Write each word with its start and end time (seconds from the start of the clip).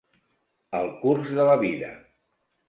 El 0.77 0.89
curs 1.03 1.29
de 1.41 1.45
la 1.51 1.55
vida. 1.65 1.93